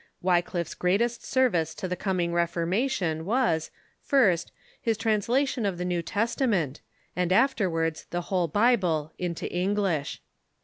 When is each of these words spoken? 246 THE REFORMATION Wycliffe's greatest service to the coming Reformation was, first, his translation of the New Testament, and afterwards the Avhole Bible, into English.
246 0.23 0.73
THE 0.73 0.77
REFORMATION 0.79 0.81
Wycliffe's 0.81 0.81
greatest 0.81 1.31
service 1.31 1.75
to 1.75 1.87
the 1.87 1.95
coming 1.95 2.33
Reformation 2.33 3.23
was, 3.23 3.69
first, 4.01 4.51
his 4.81 4.97
translation 4.97 5.63
of 5.63 5.77
the 5.77 5.85
New 5.85 6.01
Testament, 6.01 6.81
and 7.15 7.31
afterwards 7.31 8.07
the 8.09 8.21
Avhole 8.23 8.51
Bible, 8.51 9.13
into 9.19 9.47
English. 9.55 10.19